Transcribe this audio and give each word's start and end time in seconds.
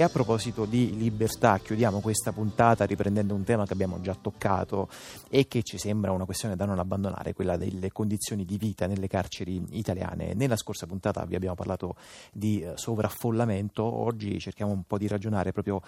E 0.00 0.02
a 0.02 0.08
proposito 0.08 0.64
di 0.64 0.96
libertà, 0.96 1.58
chiudiamo 1.58 2.00
questa 2.00 2.32
puntata 2.32 2.86
riprendendo 2.86 3.34
un 3.34 3.44
tema 3.44 3.66
che 3.66 3.74
abbiamo 3.74 4.00
già 4.00 4.16
toccato 4.18 4.88
e 5.28 5.46
che 5.46 5.62
ci 5.62 5.76
sembra 5.76 6.10
una 6.10 6.24
questione 6.24 6.56
da 6.56 6.64
non 6.64 6.78
abbandonare, 6.78 7.34
quella 7.34 7.58
delle 7.58 7.92
condizioni 7.92 8.46
di 8.46 8.56
vita 8.56 8.86
nelle 8.86 9.08
carceri 9.08 9.62
italiane. 9.72 10.32
Nella 10.32 10.56
scorsa 10.56 10.86
puntata 10.86 11.22
vi 11.26 11.34
abbiamo 11.34 11.54
parlato 11.54 11.96
di 12.32 12.62
eh, 12.62 12.78
sovraffollamento, 12.78 13.84
oggi 13.84 14.38
cerchiamo 14.38 14.72
un 14.72 14.84
po' 14.84 14.96
di 14.96 15.06
ragionare 15.06 15.52
proprio 15.52 15.82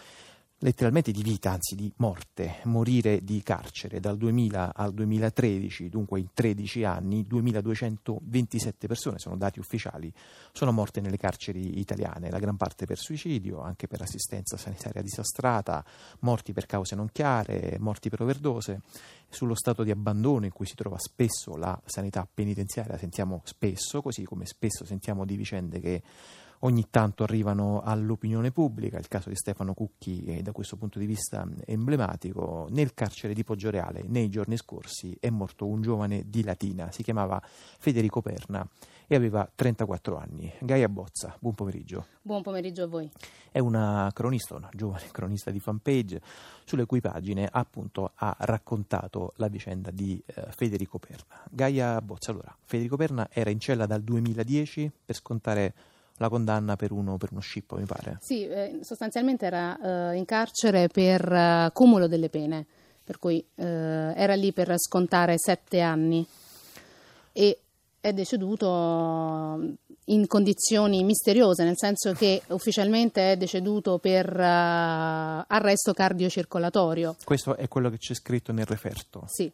letteralmente 0.63 1.11
di 1.11 1.23
vita, 1.23 1.51
anzi 1.51 1.75
di 1.75 1.93
morte, 1.97 2.61
morire 2.65 3.23
di 3.25 3.43
carcere 3.43 4.01
dal 4.01 4.17
2000 4.17 4.73
al 4.75 4.93
2013, 4.93 5.89
dunque 5.89 6.21
in 6.21 6.29
13 6.33 6.85
anni, 6.85 7.27
2227 7.27 8.87
persone, 8.87 9.19
sono 9.19 9.37
dati 9.37 9.59
ufficiali, 9.59 10.13
sono 10.53 10.73
morte 10.73 11.01
nelle 11.01 11.17
carceri 11.17 11.81
italiane, 11.81 12.31
la 12.31 12.39
gran 12.39 12.57
parte 12.57 12.87
per 12.87 12.99
suicidio, 12.99 13.61
anche 13.61 13.89
per 13.89 14.03
assistenza 14.03 14.57
sanitaria 14.57 15.03
disastrata, 15.03 15.85
morti 16.21 16.53
per 16.53 16.67
cause 16.67 16.95
non 16.95 17.09
chiare, 17.13 17.77
morti 17.81 18.09
per 18.09 18.23
overdose. 18.23 18.81
Sullo 19.29 19.55
stato 19.55 19.83
di 19.83 19.91
abbandono 19.91 20.45
in 20.45 20.53
cui 20.53 20.67
si 20.67 20.75
trova 20.75 20.99
spesso 20.99 21.57
la 21.57 21.81
sanità 21.87 22.29
penitenziaria 22.33 22.99
sentiamo 22.99 23.41
spesso, 23.45 24.03
così 24.03 24.25
come 24.25 24.45
spesso 24.47 24.85
sentiamo 24.85 25.25
di 25.25 25.37
vicende 25.37 25.81
che 25.81 26.03
ogni 26.65 26.87
tanto 26.91 27.23
arrivano 27.23 27.81
all'opinione 27.83 28.51
pubblica. 28.51 28.99
Il 28.99 29.09
caso 29.09 29.29
di 29.29 29.37
Stefano 29.37 29.75
Cucchi 29.75 30.25
è 30.25 30.43
da 30.43 30.53
questo 30.53 30.77
punto 30.77 30.99
di 30.99 31.07
vista 31.07 31.47
emblematico. 31.65 32.67
Nel 32.71 32.95
carcere 32.95 33.35
di 33.35 33.45
Poggioreale, 33.45 34.03
nei 34.07 34.29
giorni 34.29 34.57
scorsi, 34.57 35.17
è 35.19 35.31
morto 35.31 35.67
un 35.67 35.83
giovane 35.83 36.25
di 36.27 36.43
Latina, 36.43 36.91
si 36.91 37.03
chiamava 37.03 37.41
Federico 37.43 38.21
Perna 38.21 38.67
e 39.07 39.15
aveva 39.15 39.49
34 39.53 40.17
anni. 40.17 40.53
Gaia 40.61 40.89
Bozza, 40.89 41.37
buon 41.39 41.55
pomeriggio. 41.55 42.07
Buon 42.23 42.43
pomeriggio 42.43 42.85
a 42.85 42.87
voi. 42.87 43.11
È 43.51 43.59
una 43.59 44.11
cronista, 44.15 44.55
una 44.55 44.71
giovane 44.73 45.09
cronista 45.13 45.51
di 45.51 45.61
fanpage, 45.61 46.21
sulle 46.65 46.87
cui 46.87 47.01
pagine 47.01 47.49
appunto 47.51 48.13
ha 48.15 48.35
raccontato 48.39 49.33
la 49.37 49.49
vicenda 49.49 49.91
di 49.91 50.23
eh, 50.25 50.47
Federico 50.51 50.99
Perna. 50.99 51.43
Gaia 51.51 52.01
Bozza, 52.01 52.31
allora, 52.31 52.57
Federico 52.63 52.97
Perna 52.97 53.29
era 53.31 53.51
in 53.51 53.59
cella 53.59 53.85
dal 53.87 54.03
2010 54.03 54.91
per 55.05 55.15
scontare 55.17 55.75
la 56.23 56.29
condanna 56.29 56.77
per 56.77 56.93
uno, 56.93 57.17
per 57.17 57.31
uno 57.33 57.41
scippo, 57.41 57.77
mi 57.77 57.85
pare. 57.85 58.19
Sì, 58.21 58.47
eh, 58.47 58.79
sostanzialmente 58.83 59.45
era 59.45 60.13
eh, 60.13 60.17
in 60.17 60.25
carcere 60.25 60.87
per 60.87 61.31
uh, 61.31 61.73
cumulo 61.73 62.07
delle 62.07 62.29
pene, 62.29 62.65
per 63.05 63.19
cui 63.19 63.45
eh, 63.57 63.65
era 63.65 64.35
lì 64.35 64.53
per 64.53 64.73
scontare 64.79 65.35
sette 65.37 65.81
anni 65.81 66.25
e 67.33 67.59
è 68.01 68.13
deceduto 68.13 69.59
in 70.07 70.27
condizioni 70.27 71.05
misteriose, 71.05 71.65
nel 71.65 71.77
senso 71.77 72.13
che 72.13 72.43
ufficialmente 72.49 73.33
è 73.33 73.37
deceduto 73.37 73.99
per 73.99 74.27
uh, 74.33 75.45
arresto 75.47 75.93
cardiocircolatorio. 75.93 77.17
Questo 77.25 77.57
è 77.57 77.69
quello 77.69 77.91
che 77.91 77.99
c'è 77.99 78.15
scritto 78.15 78.53
nel 78.53 78.67
referto. 78.67 79.25
Sì 79.27 79.51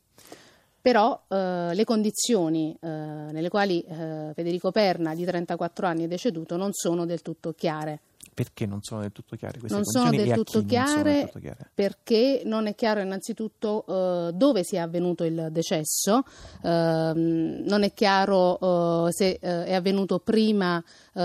però 0.89 1.23
eh, 1.29 1.75
le 1.75 1.85
condizioni 1.85 2.75
eh, 2.81 2.89
nelle 2.89 3.51
quali 3.51 3.83
eh, 3.83 4.33
Federico 4.33 4.71
Perna 4.71 5.15
di 5.15 5.23
34 5.23 5.87
anni 5.87 6.05
è 6.05 6.07
deceduto 6.07 6.57
non 6.57 6.73
sono 6.73 7.05
del 7.05 7.21
tutto 7.21 7.53
chiare. 7.53 8.01
Perché 8.39 8.67
non 8.67 8.83
sono 8.83 9.01
del 9.01 9.11
tutto 9.11 9.35
chiare 9.35 9.59
queste 9.59 9.75
non 9.75 9.85
sono 9.85 10.11
del 10.11 10.31
tutto 10.31 10.65
chiare, 10.65 11.25
tutto 11.25 11.41
chiare? 11.41 11.71
Perché 11.75 12.43
non 12.45 12.69
è 12.69 12.77
chiaro 12.77 13.01
innanzitutto 13.01 13.83
uh, 13.85 14.31
dove 14.31 14.63
sia 14.63 14.85
avvenuto 14.85 15.25
il 15.25 15.49
decesso, 15.51 16.23
uh, 16.63 16.69
non 16.71 17.83
è 17.83 17.93
chiaro 17.93 18.59
uh, 18.65 19.11
se 19.11 19.41
eh, 19.41 19.65
è 19.65 19.75
avvenuto 19.75 20.21
prima 20.21 20.81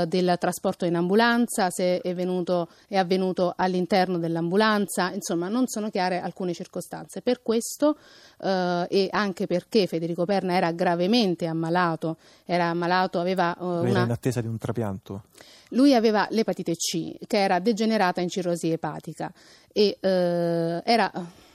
del 0.08 0.38
trasporto 0.40 0.86
in 0.86 0.96
ambulanza, 0.96 1.70
se 1.70 2.00
è, 2.00 2.16
venuto, 2.16 2.68
è, 2.88 2.98
avvenuto 2.98 3.54
all'interno 3.56 4.18
dell'ambulanza, 4.18 5.12
insomma 5.12 5.50
non 5.50 5.68
sono 5.68 5.92
chiare 5.92 6.20
alcune 6.20 6.56
circostanze. 6.56 7.22
Per 7.22 7.44
questo 7.44 7.98
e 8.40 9.08
anche 9.12 9.46
perché 9.46 9.86
Federico 9.86 10.26
Perna 10.26 10.56
era 10.56 10.72
gravemente 10.72 11.46
ammalato, 11.46 12.18
era 12.44 12.70
ammalato 12.70 13.20
aveva 13.20 13.56
una... 13.60 13.88
Era 13.88 14.02
in 14.02 14.10
attesa 14.10 14.42
di 14.42 14.48
un 14.48 14.58
trapianto? 14.58 15.26
Lui 15.74 15.94
aveva 15.94 16.28
l'epatite 16.30 16.74
C, 16.76 17.16
che 17.28 17.38
era 17.38 17.60
degenerata 17.60 18.22
in 18.22 18.30
cirrosi 18.30 18.70
epatica 18.70 19.32
e 19.72 19.98
eh, 20.00 20.82
era 20.84 21.12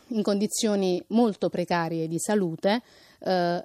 in 0.08 0.22
condizioni 0.22 1.02
molto 1.08 1.48
precarie 1.48 2.08
di 2.08 2.18
salute. 2.18 2.82
Eh, 3.20 3.64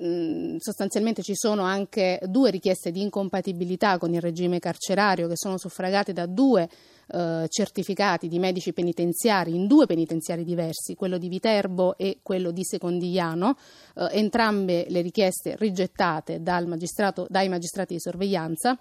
mm, 0.00 0.56
sostanzialmente 0.58 1.22
ci 1.22 1.34
sono 1.34 1.62
anche 1.62 2.20
due 2.26 2.50
richieste 2.50 2.90
di 2.90 3.02
incompatibilità 3.02 3.98
con 3.98 4.12
il 4.12 4.20
regime 4.20 4.58
carcerario 4.58 5.28
che 5.28 5.36
sono 5.36 5.58
suffragate 5.58 6.12
da 6.12 6.26
due 6.26 6.68
eh, 7.10 7.46
certificati 7.48 8.26
di 8.26 8.38
medici 8.38 8.72
penitenziari 8.72 9.54
in 9.54 9.66
due 9.66 9.86
penitenziari 9.86 10.44
diversi, 10.44 10.94
quello 10.96 11.18
di 11.18 11.28
Viterbo 11.28 11.96
e 11.96 12.18
quello 12.22 12.50
di 12.50 12.64
Secondigliano, 12.64 13.56
eh, 13.94 14.08
entrambe 14.12 14.86
le 14.88 15.02
richieste 15.02 15.54
rigettate 15.56 16.42
dai 16.42 16.66
magistrati 16.66 17.94
di 17.94 18.00
sorveglianza 18.00 18.76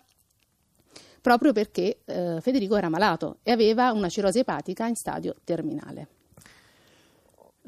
proprio 1.22 1.54
perché 1.54 2.00
eh, 2.06 2.40
Federico 2.42 2.76
era 2.76 2.90
malato 2.90 3.38
e 3.44 3.52
aveva 3.52 3.92
una 3.92 4.10
cirrosi 4.10 4.40
epatica 4.40 4.88
in 4.88 4.96
stadio 4.96 5.36
terminale. 5.44 6.08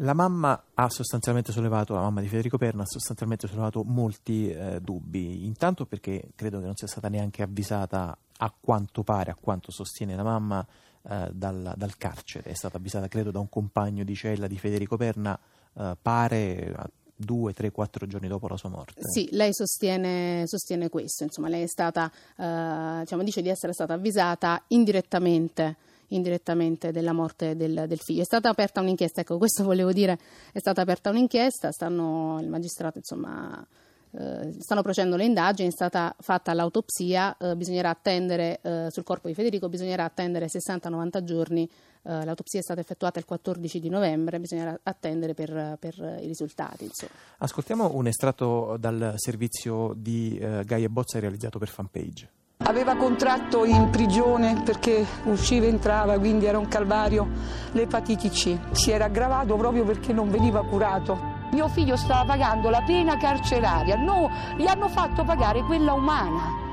La 0.02 0.14
mamma 0.14 0.64
ha 0.76 0.90
sostanzialmente 0.90 1.52
sollevato, 1.52 1.94
la 1.94 2.02
mamma 2.02 2.22
di 2.22 2.30
Federico 2.30 2.58
Perna 2.58 2.84
ha 2.84 2.86
sostanzialmente 2.86 3.48
sollevato 3.48 3.84
molti 3.84 4.50
eh, 4.50 4.80
dubbi, 4.80 5.46
intanto 5.46 5.86
perché 5.86 6.30
credo 6.36 6.60
che 6.60 6.66
non 6.66 6.76
sia 6.76 6.88
stata 6.88 7.10
neanche 7.10 7.44
avvisata 7.44 8.18
a 8.38 8.54
quanto 8.58 9.04
pare, 9.04 9.32
a 9.32 9.36
quanto 9.36 9.72
sostiene 9.72 10.16
la 10.16 10.24
mamma 10.24 10.66
eh, 11.02 11.30
dal, 11.34 11.74
dal, 11.76 11.98
carcere, 11.98 12.52
è 12.52 12.54
stata 12.54 12.78
avvisata 12.78 13.10
credo 13.10 13.31
da 13.31 13.40
un 13.40 13.50
compagno 13.50 14.06
di 14.06 14.16
cella 14.16 14.48
di 14.48 14.58
Federico 14.58 14.96
Perna, 14.96 15.38
eh, 15.74 15.98
pare 16.02 16.74
due, 17.19 17.53
tre, 17.53 17.72
quattro 17.72 18.07
giorni 18.07 18.30
dopo 18.30 18.47
la 18.47 18.56
sua 18.56 18.69
morte. 18.69 19.02
Sì, 19.03 19.28
lei 19.31 19.53
sostiene, 19.53 20.44
sostiene 20.46 20.88
questo, 20.88 21.24
insomma, 21.24 21.50
lei 21.50 21.63
è 21.63 21.68
stata, 21.68 22.09
eh, 22.38 23.00
diciamo, 23.02 23.24
dice 23.24 23.41
di 23.41 23.50
essere 23.50 23.74
stata 23.74 23.94
avvisata 23.94 24.63
indirettamente 24.68 25.75
indirettamente 26.12 26.91
della 26.91 27.13
morte 27.13 27.56
del, 27.56 27.85
del, 27.88 28.00
figlio. 28.00 28.22
È 28.22 28.25
stata 28.25 28.50
aperta 28.50 28.81
un'inchiesta, 28.81 29.22
ecco, 29.22 29.38
questo 29.38 29.63
volevo 29.63 29.91
dire, 29.91 30.18
è 30.52 30.57
stata 30.57 30.81
aperta 30.81 31.12
un'inchiesta, 31.12 31.72
stanno, 31.72 32.40
il 32.41 32.47
magistrato, 32.47 32.97
insomma, 32.97 33.63
eh, 34.12 34.56
stanno 34.59 34.81
procedendo 34.81 35.16
le 35.16 35.25
indagini, 35.25 35.70
è 35.70 35.72
stata 35.72 36.16
fatta 36.20 36.53
l'autopsia, 36.53 37.38
eh, 37.38 37.56
bisognerà 37.56 37.90
attendere 37.90 38.59
eh, 38.62 38.88
sul 38.90 39.03
corpo 39.03 39.28
di 39.28 39.34
Federico, 39.34 39.70
bisognerà 39.70 40.03
attendere 40.03 40.47
60-90 40.47 41.24
giorni, 41.24 41.70
eh, 42.03 42.25
l'autopsia 42.25 42.59
è 42.59 42.64
stata 42.64 42.80
effettuata 42.80 43.19
il 43.19 43.25
14 43.25 43.80
di 43.80 43.90
novembre, 43.90 44.40
bisognerà 44.40 44.80
attendere 44.81 45.34
per, 45.34 45.78
per 45.80 45.96
i 46.22 46.25
risultati. 46.25 46.86
Insomma. 46.86 47.12
Ascoltiamo 47.38 47.92
un 47.94 48.08
estratto 48.08 48.78
dal 48.80 49.14
servizio 49.18 49.94
di 49.96 50.38
eh, 50.38 50.64
Gaia 50.66 50.90
Bozza 50.90 51.19
realizzato 51.19 51.59
per 51.59 51.68
fanpage. 51.68 52.30
Aveva 52.62 52.98
contratto 52.98 53.64
in 53.64 53.90
prigione 53.90 54.62
perché 54.66 55.06
usciva 55.25 55.66
e 55.66 55.69
entrava, 55.69 56.19
quindi 56.19 56.46
era 56.46 56.58
un 56.58 56.68
calvario, 56.68 57.28
l'epatite 57.72 58.30
C. 58.30 58.58
Si 58.72 58.92
era 58.92 59.06
aggravato 59.06 59.56
proprio 59.56 59.86
perché 59.86 60.12
non 60.12 60.30
veniva 60.30 60.64
curato. 60.66 61.38
Mio 61.52 61.68
figlio 61.68 61.96
stava 61.96 62.26
pagando 62.26 62.70
la 62.70 62.82
pena 62.82 63.18
carceraria, 63.18 63.96
no, 63.96 64.30
gli 64.56 64.68
hanno 64.68 64.88
fatto 64.88 65.24
pagare 65.24 65.64
quella 65.64 65.94
umana. 65.94 66.68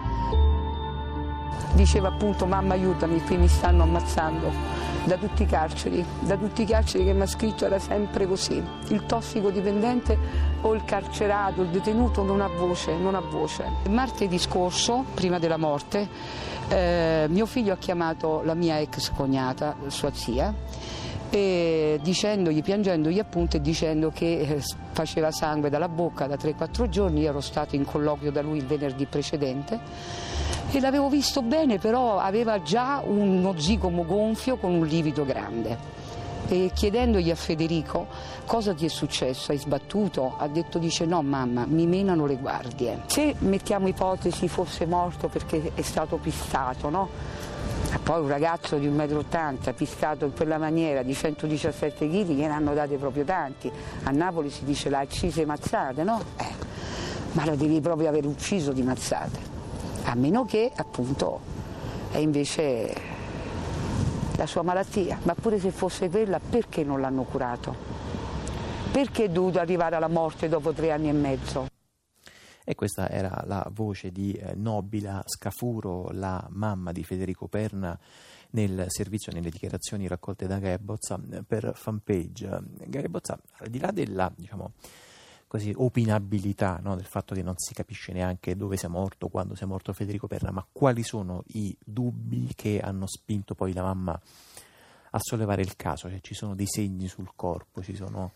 Diceva 1.73 2.09
appunto 2.09 2.47
mamma 2.47 2.75
aiutami, 2.75 3.23
qui 3.23 3.37
mi 3.37 3.49
stanno 3.49 3.83
ammazzando 3.85 4.85
da 5.05 5.17
tutti 5.17 5.45
i 5.45 5.47
carceri, 5.47 6.05
da 6.21 6.37
tutti 6.37 6.63
i 6.63 6.65
carceri 6.67 7.05
che 7.05 7.13
mi 7.13 7.23
ha 7.23 7.27
scritto 7.27 7.65
era 7.65 7.79
sempre 7.79 8.27
così. 8.27 8.63
Il 8.89 9.07
tossicodipendente 9.07 10.19
o 10.63 10.75
il 10.75 10.85
carcerato, 10.85 11.63
il 11.63 11.69
detenuto 11.69 12.23
non 12.23 12.41
ha 12.41 12.49
voce, 12.49 12.97
non 12.97 13.15
ha 13.15 13.21
voce. 13.21 13.65
Martedì 13.89 14.39
scorso, 14.39 15.05
prima 15.15 15.39
della 15.39 15.57
morte, 15.57 16.09
eh, 16.69 17.27
mio 17.29 17.47
figlio 17.47 17.73
ha 17.73 17.77
chiamato 17.77 18.43
la 18.45 18.55
mia 18.55 18.79
ex 18.81 19.13
cognata, 19.13 19.77
sua 19.87 20.13
zia, 20.13 20.53
e 21.31 21.99
dicendogli, 22.03 22.63
piangendogli 22.63 23.19
appunto 23.19 23.57
e 23.57 23.61
dicendo 23.61 24.11
che 24.11 24.41
eh, 24.41 24.63
faceva 24.93 25.31
sangue 25.31 25.71
dalla 25.71 25.89
bocca 25.89 26.27
da 26.27 26.37
3-4 26.37 26.89
giorni, 26.89 27.23
io 27.23 27.31
ero 27.31 27.41
stato 27.41 27.75
in 27.75 27.85
colloquio 27.85 28.31
da 28.31 28.43
lui 28.43 28.59
il 28.59 28.67
venerdì 28.67 29.07
precedente 29.07 29.79
e 30.71 30.81
l'avevo 30.81 31.09
visto 31.09 31.43
bene, 31.43 31.79
però 31.79 32.19
aveva 32.19 32.63
già 32.63 33.03
uno 33.05 33.59
zigomo 33.59 34.05
gonfio 34.05 34.57
con 34.57 34.75
un 34.75 34.87
livido 34.87 35.25
grande. 35.25 35.95
E 36.49 36.71
chiedendogli 36.73 37.31
a 37.31 37.35
Federico 37.35 38.07
cosa 38.45 38.73
ti 38.73 38.85
è 38.85 38.89
successo, 38.89 39.51
hai 39.51 39.59
sbattuto, 39.59 40.37
ha 40.39 40.47
detto 40.47 40.79
dice 40.79 41.05
no 41.05 41.23
mamma, 41.23 41.67
mi 41.67 41.87
menano 41.87 42.27
le 42.27 42.37
guardie. 42.37 43.03
Se 43.07 43.35
mettiamo 43.39 43.89
ipotesi 43.89 44.47
fosse 44.47 44.87
morto 44.87 45.29
perché 45.29 45.73
è 45.75 45.83
stato 45.83 46.17
pistato, 46.19 46.89
no? 46.89 47.09
Poi 48.07 48.21
un 48.21 48.29
ragazzo 48.29 48.77
di 48.77 48.89
1,80 48.89 49.71
m 49.71 49.75
piscato 49.75 50.27
in 50.27 50.33
quella 50.33 50.59
maniera 50.59 51.03
di 51.03 51.13
117 51.13 52.09
kg 52.09 52.29
gliene 52.29 52.53
hanno 52.53 52.73
date 52.73 52.99
proprio 52.99 53.25
tanti. 53.25 53.69
A 54.05 54.13
Napoli 54.13 54.49
si 54.49 54.65
dice 54.65 54.89
la 54.91 55.01
accise 55.01 55.45
mazzate, 55.45 56.05
no? 56.05 56.23
Eh, 56.37 56.55
ma 57.33 57.45
la 57.45 57.57
devi 57.57 57.81
proprio 57.81 58.09
aver 58.09 58.25
ucciso 58.25 58.71
di 58.71 58.85
mazzate. 58.85 59.41
A 60.05 60.15
meno 60.15 60.45
che 60.45 60.71
appunto 60.73 61.41
è 62.13 62.19
invece 62.19 62.95
la 64.37 64.47
sua 64.47 64.63
malattia, 64.63 65.19
ma 65.25 65.35
pure 65.35 65.59
se 65.59 65.73
fosse 65.73 66.09
quella 66.09 66.39
perché 66.39 66.85
non 66.85 67.01
l'hanno 67.01 67.25
curato? 67.25 67.75
Perché 68.93 69.25
è 69.25 69.29
dovuto 69.31 69.59
arrivare 69.59 69.97
alla 69.97 70.07
morte 70.07 70.49
dopo 70.49 70.73
tre 70.73 70.93
anni 70.93 71.09
e 71.09 71.13
mezzo? 71.13 71.76
E 72.69 72.75
questa 72.75 73.09
era 73.09 73.45
la 73.47 73.65
voce 73.73 74.11
di 74.11 74.33
eh, 74.33 74.57
Nobila 74.57 75.23
Scafuro, 75.25 76.11
la 76.11 76.45
mamma 76.51 76.91
di 76.91 77.05
Federico 77.05 77.47
Perna, 77.47 77.97
nel 78.51 78.87
servizio, 78.89 79.31
nelle 79.33 79.51
dichiarazioni 79.51 80.09
raccolte 80.09 80.49
da 80.49 80.59
Gaia 80.59 80.81
Bozza 80.81 81.17
eh, 81.31 81.45
per 81.45 81.71
fanpage. 81.77 82.59
Gaia 82.87 83.09
Bozza, 83.09 83.39
al 83.59 83.69
di 83.69 83.79
là 83.79 83.93
della 83.93 84.33
diciamo, 84.35 84.73
così, 85.47 85.73
opinabilità 85.77 86.81
no, 86.83 86.97
del 86.97 87.05
fatto 87.05 87.37
che 87.37 87.43
non 87.45 87.55
si 87.57 87.73
capisce 87.73 88.13
neanche 88.13 88.57
dove 88.57 88.77
sia 88.77 88.89
morto, 88.89 89.29
quando 89.29 89.55
sia 89.55 89.69
morto 89.69 89.93
Federico 89.93 90.27
Perna, 90.27 90.51
ma 90.51 90.67
quali 90.73 91.05
sono 91.05 91.45
i 91.55 91.77
dubbi 91.79 92.51
che 92.57 92.81
hanno 92.81 93.07
spinto 93.07 93.55
poi 93.55 93.73
la 93.75 93.83
mamma 93.83 94.21
a 95.11 95.19
sollevare 95.21 95.63
il 95.63 95.77
caso? 95.77 96.11
Cioè, 96.11 96.19
ci 96.21 96.35
sono 96.35 96.57
dei 96.57 96.67
segni 96.67 97.07
sul 97.07 97.31
corpo, 97.37 97.81
ci 97.81 97.95
sono 97.95 98.33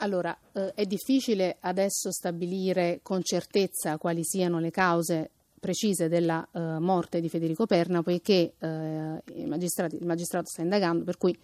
allora, 0.00 0.36
eh, 0.52 0.72
è 0.74 0.84
difficile 0.84 1.56
adesso 1.60 2.10
stabilire 2.10 3.00
con 3.02 3.22
certezza 3.22 3.98
quali 3.98 4.24
siano 4.24 4.58
le 4.58 4.70
cause 4.70 5.30
precise 5.60 6.08
della 6.08 6.46
eh, 6.52 6.78
morte 6.78 7.20
di 7.20 7.28
Federico 7.28 7.66
Perna, 7.66 8.02
poiché 8.02 8.54
eh, 8.58 9.22
il, 9.34 9.46
magistrato, 9.46 10.46
sta 10.46 10.62
indagando, 10.62 11.04
per 11.04 11.18
cui 11.18 11.36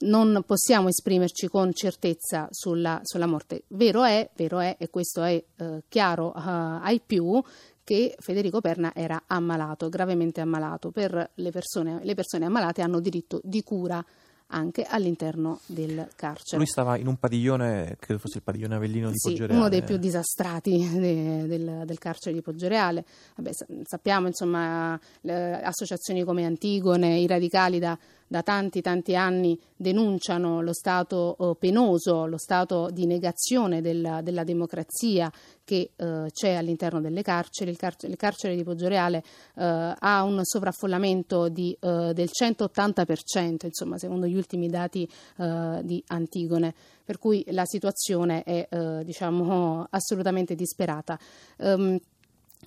non 0.00 0.42
possiamo 0.44 0.88
esprimerci 0.88 1.46
con 1.46 1.72
certezza 1.72 2.48
sulla, 2.50 3.00
sulla 3.04 3.26
morte. 3.26 3.62
Vero 3.68 4.02
è, 4.02 4.28
vero 4.34 4.58
è, 4.58 4.76
e 4.78 4.90
questo 4.90 5.22
è 5.22 5.42
eh, 5.56 5.82
chiaro 5.88 6.34
eh, 6.34 6.40
ai 6.40 7.00
più, 7.04 7.40
che 7.84 8.14
Federico 8.18 8.60
Perna 8.60 8.92
era 8.94 9.22
ammalato, 9.26 9.88
gravemente 9.88 10.40
ammalato. 10.40 10.90
Per 10.90 11.30
le 11.34 11.50
persone, 11.50 12.00
le 12.02 12.14
persone 12.14 12.44
ammalate 12.46 12.82
hanno 12.82 13.00
diritto 13.00 13.40
di 13.42 13.62
cura 13.62 14.04
anche 14.50 14.84
all'interno 14.84 15.60
del 15.66 16.08
carcere. 16.16 16.56
Lui 16.56 16.66
stava 16.66 16.96
in 16.96 17.06
un 17.06 17.16
padiglione, 17.16 17.96
credo 17.98 18.20
fosse 18.20 18.38
il 18.38 18.42
padiglione 18.42 18.74
Avellino 18.76 19.08
di 19.10 19.16
sì, 19.16 19.30
Poggioreale. 19.30 19.58
uno 19.58 19.68
dei 19.68 19.82
più 19.82 19.96
disastrati 19.96 20.88
de, 20.92 21.46
del, 21.46 21.82
del, 21.84 21.98
carcere 21.98 22.34
di 22.34 22.42
Poggioreale. 22.42 23.04
Vabbè, 23.36 23.50
sappiamo, 23.84 24.26
insomma, 24.26 24.98
associazioni 25.22 26.24
come 26.24 26.44
Antigone, 26.44 27.18
i 27.18 27.26
radicali 27.26 27.78
da 27.78 27.98
da 28.30 28.44
tanti 28.44 28.80
tanti 28.80 29.16
anni 29.16 29.58
denunciano 29.74 30.62
lo 30.62 30.72
stato 30.72 31.36
eh, 31.36 31.56
penoso, 31.58 32.26
lo 32.26 32.38
stato 32.38 32.88
di 32.92 33.04
negazione 33.04 33.80
della, 33.80 34.20
della 34.22 34.44
democrazia 34.44 35.28
che 35.64 35.90
eh, 35.96 36.30
c'è 36.32 36.54
all'interno 36.54 37.00
delle 37.00 37.22
carceri. 37.22 37.72
Il, 37.72 37.76
carcere, 37.76 38.12
il 38.12 38.16
carcere 38.16 38.54
di 38.54 38.62
Poggioreale 38.62 39.24
eh, 39.56 39.94
ha 39.98 40.22
un 40.22 40.44
sovraffollamento 40.44 41.48
di, 41.48 41.76
eh, 41.80 42.12
del 42.14 42.30
180%, 42.32 43.66
insomma, 43.66 43.98
secondo 43.98 44.28
gli 44.28 44.36
ultimi 44.36 44.68
dati 44.68 45.10
eh, 45.38 45.80
di 45.82 46.00
Antigone, 46.06 46.72
per 47.04 47.18
cui 47.18 47.44
la 47.48 47.64
situazione 47.64 48.44
è 48.44 48.68
eh, 48.70 49.02
diciamo, 49.04 49.86
assolutamente 49.90 50.54
disperata. 50.54 51.18
Um, 51.56 51.98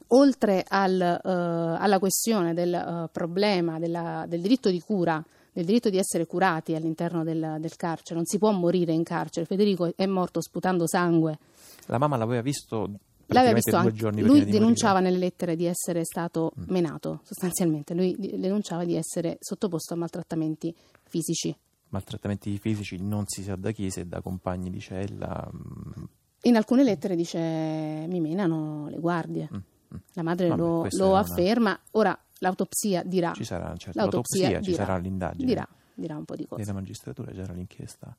oltre 0.08 0.66
al, 0.68 1.00
alla 1.02 2.00
questione 2.00 2.54
del 2.54 3.10
problema 3.12 3.80
della, 3.80 4.26
del 4.28 4.42
diritto 4.42 4.70
di 4.70 4.80
cura 4.82 5.24
del 5.54 5.66
diritto 5.66 5.90
di 5.90 5.98
essere 5.98 6.26
curati 6.26 6.76
all'interno 6.76 7.24
del, 7.24 7.58
del, 7.60 7.76
carcere, 7.76 8.16
non 8.16 8.26
si 8.26 8.38
può 8.38 8.52
morire 8.52 8.92
in 8.92 9.04
carcere. 9.04 9.46
Federico 9.46 9.94
è 9.96 10.06
morto 10.06 10.42
sputando 10.42 10.88
sangue. 10.88 11.38
La 11.86 11.98
mamma 11.98 12.18
l'aveva 12.18 12.42
visto 12.42 12.90
L'aveva 13.28 13.54
visto 13.54 13.76
anche. 13.76 14.22
Lui 14.22 14.46
denunciava 14.46 15.00
nelle 15.00 15.18
lettere 15.18 15.56
di 15.56 15.66
essere 15.66 16.04
stato 16.04 16.54
mm. 16.60 16.64
menato, 16.68 17.22
sostanzialmente. 17.24 17.94
Lui 17.94 18.16
denunciava 18.18 18.84
di 18.84 18.96
essere 18.96 19.38
sottoposto 19.40 19.94
a 19.94 19.98
maltrattamenti 19.98 20.76
fisici. 21.04 21.56
Maltrattamenti 21.90 22.58
fisici 22.58 22.98
non 23.00 23.24
si 23.28 23.44
sa 23.44 23.56
da 23.56 23.72
chi, 23.72 23.90
se 23.90 24.08
da 24.08 24.22
compagni 24.22 24.70
di 24.70 24.80
cella. 24.80 25.50
Mm. 25.52 26.04
In 26.46 26.58
alcune 26.58 26.84
lettere 26.84 27.16
dice 27.16 27.40
mi 27.40 28.20
menano 28.20 28.90
le 28.90 29.00
guardie. 29.00 29.50
Mm. 29.52 29.58
mm. 29.58 30.00
La 30.14 30.24
madre 30.24 30.48
Vabbè, 30.50 30.62
lo, 30.62 30.88
lo 30.90 31.16
afferma. 31.16 31.80
Ora, 31.92 32.18
L'autopsia 32.44 33.04
dirà. 33.04 33.32
Ci 33.34 33.46
sarà, 33.46 33.74
certo, 33.78 33.98
l'autopsia, 33.98 34.50
l'autopsia 34.50 34.72
ci 34.72 34.76
sarà 34.76 34.98
l'indagine. 34.98 35.46
Dirà, 35.46 35.68
dirà 35.94 36.18
un 36.18 36.26
po' 36.26 36.36
di 36.36 36.46
cose. 36.46 36.62
Nella 36.62 36.74
magistratura 36.74 37.32
c'era 37.32 37.54
l'inchiesta. 37.54 38.16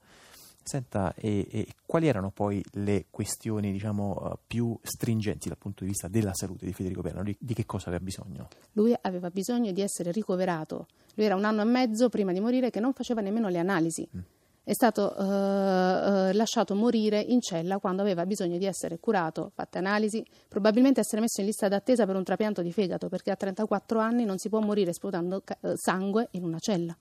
Senta, 0.63 1.13
e, 1.15 1.47
e, 1.51 1.67
quali 1.85 2.09
erano 2.09 2.31
poi 2.31 2.65
le 2.73 3.05
questioni 3.11 3.71
diciamo, 3.71 4.17
uh, 4.19 4.39
più 4.47 4.75
stringenti 4.83 5.49
dal 5.49 5.59
punto 5.59 5.85
di 5.85 5.91
vista 5.91 6.09
della 6.09 6.33
salute 6.33 6.65
di 6.65 6.73
Federico 6.73 7.03
Perno? 7.03 7.23
Di, 7.23 7.37
di, 7.39 7.53
che 7.53 7.67
cosa 7.67 7.89
aveva 7.89 8.03
bisogno? 8.03 8.49
Lui 8.73 8.97
aveva 8.99 9.29
bisogno 9.29 9.73
di 9.73 9.83
essere 9.83 10.11
ricoverato. 10.11 10.87
Lui 11.17 11.27
era 11.27 11.35
un 11.37 11.45
anno 11.45 11.61
e 11.61 11.67
mezzo 11.67 12.09
prima 12.09 12.33
di 12.33 12.41
morire 12.41 12.71
che 12.71 12.81
non 12.81 12.95
faceva 12.95 13.21
nemmeno 13.21 13.51
le 13.51 13.59
analisi. 13.59 14.09
Mm 14.17 14.21
è 14.65 14.73
stato 14.73 15.15
eh, 15.15 15.23
eh, 15.23 16.33
lasciato 16.33 16.75
morire 16.75 17.21
in 17.21 17.41
cella 17.41 17.79
quando 17.79 18.01
aveva 18.01 18.25
bisogno 18.25 18.57
di 18.57 18.65
essere 18.65 18.99
curato, 18.99 19.53
fatte 19.55 19.79
analisi, 19.79 20.25
probabilmente 20.49 21.01
essere 21.01 21.21
messo 21.21 21.41
in 21.41 21.47
lista 21.47 21.69
d'attesa 21.69 22.07
per 22.07 22.17
un 22.17 22.25
trapianto 22.25 22.63
di 22.63 22.73
fegato, 22.73 23.09
perché 23.09 23.31
a 23.31 23.37
34 23.37 24.01
anni 24.01 24.25
non 24.25 24.39
si 24.39 24.49
può 24.49 24.61
morire 24.61 24.95
sputando 24.95 25.43
eh, 25.47 25.73
sangue 25.77 26.29
in 26.33 26.45
una 26.45 26.59
cella. 26.59 26.97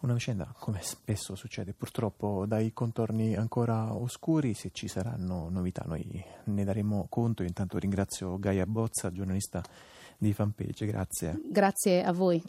Una 0.00 0.12
vicenda, 0.12 0.52
come 0.56 0.80
spesso 0.80 1.34
succede, 1.34 1.72
purtroppo 1.72 2.44
dai 2.46 2.72
contorni 2.72 3.34
ancora 3.34 3.94
oscuri, 3.94 4.54
se 4.54 4.70
ci 4.72 4.86
saranno 4.86 5.48
novità 5.50 5.82
noi 5.86 6.24
ne 6.44 6.64
daremo 6.64 7.06
conto. 7.08 7.42
Io 7.42 7.48
intanto 7.48 7.78
ringrazio 7.78 8.38
Gaia 8.38 8.64
Bozza, 8.64 9.10
giornalista 9.10 9.60
di 10.16 10.32
fanpage, 10.32 10.86
grazie. 10.86 11.40
Grazie 11.50 12.04
a 12.04 12.12
voi. 12.12 12.40